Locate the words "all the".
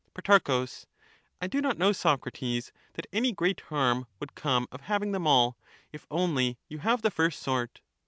4.31-4.41